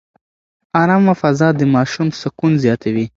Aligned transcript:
ارامه 0.81 1.13
فضا 1.21 1.49
د 1.59 1.61
ماشوم 1.75 2.07
سکون 2.21 2.51
زیاتوي. 2.63 3.05